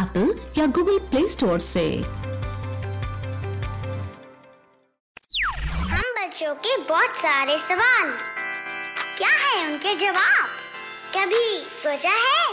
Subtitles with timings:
[0.00, 1.84] Apple या Google play store से।
[5.90, 8.10] हम बच्चों के बहुत सारे सवाल।
[9.18, 10.48] क्या है उनके जवाब?
[11.16, 11.44] कभी
[11.82, 12.49] सोचा है?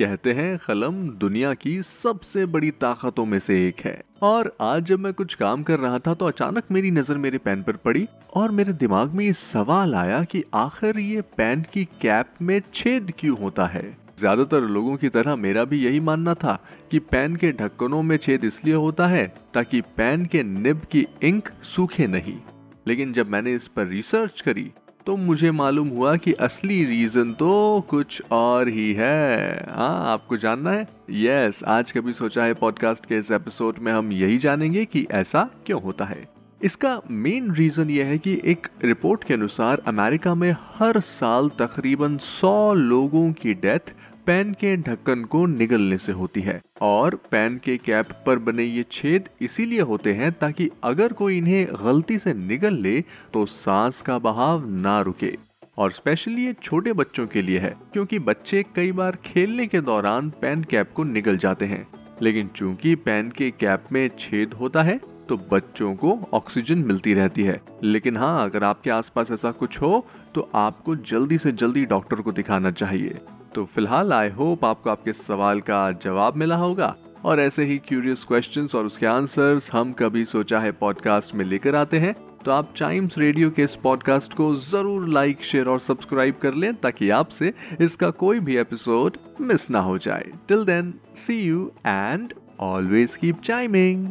[0.00, 4.98] कहते हैं कलम दुनिया की सबसे बड़ी ताकतों में से एक है। और आज जब
[4.98, 8.50] मैं कुछ काम कर रहा था तो अचानक मेरी नज़र मेरे पेन पर पड़ी और
[8.50, 13.38] मेरे दिमाग में ये सवाल आया कि आखिर ये पेन की कैप में छेद क्यों
[13.38, 13.84] होता है?
[14.18, 16.58] ज़्यादातर लोगों की तरह मेरा भी यही मानना था
[16.90, 21.48] कि पेन के ढक्कनों में छेद इसलिए होता है ताकि पेन के निब की इंक
[21.76, 22.38] सूखे नहीं।
[22.86, 24.70] लेकिन जब मैंने इस पर रिसर्च करी
[25.10, 30.70] तो मुझे मालूम हुआ कि असली रीजन तो कुछ और ही है। हाँ आपको जानना
[30.70, 30.88] है?
[31.10, 35.06] यस yes, आज कभी सोचा है पॉडकास्ट के इस एपिसोड में हम यही जानेंगे कि
[35.10, 36.28] ऐसा क्यों होता है।
[36.62, 42.18] इसका मेन रीजन यह है कि एक रिपोर्ट के अनुसार अमेरिका में हर साल तकरीबन
[42.18, 43.94] 100 लोगों की डेथ
[44.30, 48.84] पेन के ढक्कन को निगलने से होती है और पैन के कैप पर बने ये
[48.92, 53.00] छेद इसीलिए होते हैं ताकि अगर कोई इन्हें गलती से निगल ले
[53.32, 55.32] तो सांस का बहाव ना रुके।
[55.78, 60.30] और स्पेशली ये छोटे बच्चों के लिए है, क्योंकि बच्चे कई बार खेलने के दौरान
[60.40, 61.86] पैन कैप को निगल जाते हैं।
[62.22, 64.98] लेकिन चूँकि पैन के कैप में छेद होता है
[65.28, 70.04] तो बच्चों को ऑक्सीजन मिलती रहती है। लेकिन हाँ अगर आपके आसपास ऐसा कुछ हो
[70.34, 73.18] तो आपको जल्दी से जल्दी डॉक्टर को दिखाना चाहिए।
[73.54, 76.94] तो फ़िलहाल आई होप आपको आपके सवाल का जवाब मिला होगा।
[77.24, 81.74] और ऐसे ही क्यूरियस क्वेश्चंस और उसके आंसर्स हम कभी सोचा है पॉडकास्ट में लेकर
[81.74, 86.34] आते हैं तो आप टाइम्स रेडियो के इस पॉडकास्ट को ज़रूर लाइक शेयर और सब्सक्राइब
[86.42, 91.40] कर लें ताकि आपसे इसका कोई भी एपिसोड मिस ना हो जाए। Till then see
[91.40, 94.10] you and always keep chiming